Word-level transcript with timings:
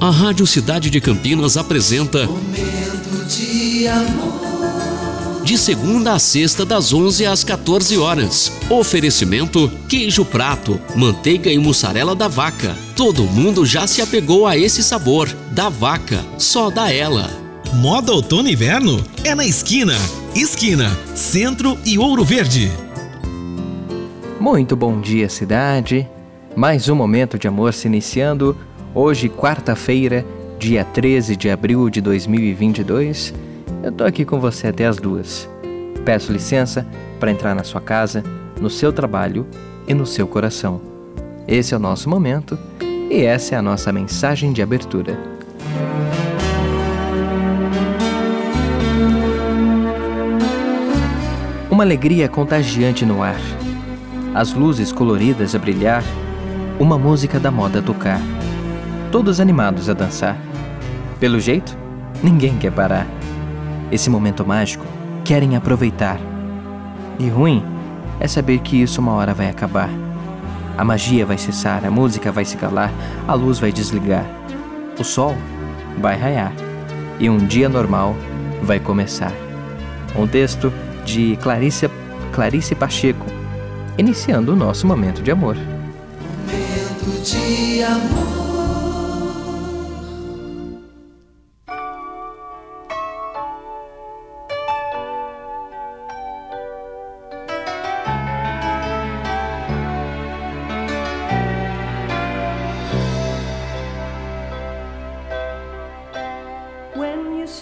A 0.00 0.10
Rádio 0.10 0.46
Cidade 0.46 0.90
de 0.90 1.00
Campinas 1.00 1.56
apresenta 1.56 2.24
Momento 2.26 3.26
de 3.26 3.88
amor. 3.88 5.42
de 5.42 5.58
segunda 5.58 6.12
a 6.12 6.18
sexta 6.20 6.64
das 6.64 6.92
11 6.92 7.26
às 7.26 7.42
14 7.42 7.98
horas. 7.98 8.52
Oferecimento 8.70 9.68
queijo 9.88 10.24
prato, 10.24 10.80
manteiga 10.94 11.50
e 11.50 11.58
mussarela 11.58 12.14
da 12.14 12.28
vaca. 12.28 12.76
Todo 12.94 13.24
mundo 13.24 13.66
já 13.66 13.88
se 13.88 14.00
apegou 14.00 14.46
a 14.46 14.56
esse 14.56 14.84
sabor. 14.84 15.28
Da 15.50 15.68
vaca, 15.68 16.24
só 16.38 16.70
da 16.70 16.92
ela. 16.92 17.28
Moda 17.72 18.12
outono 18.12 18.48
e 18.48 18.52
inverno 18.52 19.04
é 19.24 19.34
na 19.34 19.44
esquina. 19.44 19.94
Esquina, 20.32 20.96
Centro 21.16 21.76
e 21.84 21.98
Ouro 21.98 22.24
Verde. 22.24 22.70
Muito 24.38 24.76
bom 24.76 25.00
dia, 25.00 25.28
cidade. 25.28 26.08
Mais 26.54 26.88
um 26.88 26.94
momento 26.94 27.36
de 27.36 27.48
amor 27.48 27.74
se 27.74 27.88
iniciando. 27.88 28.56
Hoje, 28.94 29.28
quarta-feira, 29.28 30.24
dia 30.58 30.84
13 30.84 31.36
de 31.36 31.50
abril 31.50 31.88
de 31.90 32.00
2022. 32.00 33.34
Eu 33.82 33.92
tô 33.92 34.04
aqui 34.04 34.24
com 34.24 34.40
você 34.40 34.68
até 34.68 34.86
as 34.86 34.96
duas. 34.96 35.48
Peço 36.04 36.32
licença 36.32 36.86
para 37.20 37.30
entrar 37.30 37.54
na 37.54 37.64
sua 37.64 37.80
casa, 37.80 38.22
no 38.60 38.70
seu 38.70 38.92
trabalho 38.92 39.46
e 39.86 39.94
no 39.94 40.06
seu 40.06 40.26
coração. 40.26 40.80
Esse 41.46 41.74
é 41.74 41.76
o 41.76 41.80
nosso 41.80 42.08
momento 42.08 42.58
e 43.10 43.22
essa 43.22 43.54
é 43.54 43.58
a 43.58 43.62
nossa 43.62 43.92
mensagem 43.92 44.52
de 44.52 44.62
abertura. 44.62 45.18
Uma 51.70 51.84
alegria 51.84 52.28
contagiante 52.28 53.06
no 53.06 53.22
ar 53.22 53.38
as 54.34 54.52
luzes 54.52 54.92
coloridas 54.92 55.54
a 55.54 55.58
brilhar, 55.58 56.04
uma 56.78 56.96
música 56.96 57.40
da 57.40 57.50
moda 57.50 57.80
a 57.80 57.82
tocar. 57.82 58.20
Todos 59.10 59.40
animados 59.40 59.88
a 59.88 59.94
dançar. 59.94 60.36
Pelo 61.18 61.40
jeito, 61.40 61.76
ninguém 62.22 62.58
quer 62.58 62.70
parar. 62.70 63.06
Esse 63.90 64.10
momento 64.10 64.46
mágico 64.46 64.84
querem 65.24 65.56
aproveitar. 65.56 66.18
E 67.18 67.28
ruim 67.28 67.64
é 68.20 68.28
saber 68.28 68.58
que 68.58 68.80
isso 68.80 69.00
uma 69.00 69.12
hora 69.12 69.32
vai 69.32 69.48
acabar. 69.48 69.88
A 70.76 70.84
magia 70.84 71.24
vai 71.24 71.38
cessar, 71.38 71.84
a 71.84 71.90
música 71.90 72.30
vai 72.30 72.44
se 72.44 72.56
calar, 72.56 72.92
a 73.26 73.34
luz 73.34 73.58
vai 73.58 73.72
desligar. 73.72 74.24
O 74.98 75.04
sol 75.04 75.34
vai 75.98 76.16
raiar 76.16 76.52
e 77.18 77.30
um 77.30 77.38
dia 77.38 77.68
normal 77.68 78.14
vai 78.62 78.78
começar. 78.78 79.32
Um 80.16 80.26
texto 80.26 80.72
de 81.04 81.36
Clarice, 81.42 81.90
Clarice 82.32 82.74
Pacheco 82.74 83.26
iniciando 83.96 84.52
o 84.52 84.56
nosso 84.56 84.86
momento 84.86 85.22
de 85.22 85.30
amor. 85.30 85.56
Momento 85.56 87.22
de 87.24 87.82
amor. 87.82 88.47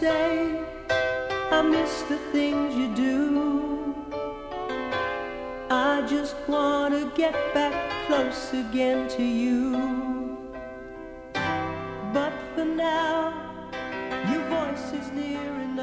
Say 0.00 0.60
I 1.50 1.62
miss 1.62 2.02
the 2.02 2.18
things 2.30 2.74
you 2.76 2.94
do, 2.94 3.94
I 5.70 6.06
just 6.06 6.36
want 6.46 6.92
to 6.94 7.10
get 7.16 7.32
back 7.54 8.06
close 8.06 8.52
again 8.52 9.08
to 9.16 9.22
you. 9.22 10.36
But 12.12 12.32
for 12.54 12.66
now, 12.66 13.32
your 14.30 14.44
voice 14.56 14.92
is 14.92 15.10
near 15.12 15.52
enough. 15.62 15.75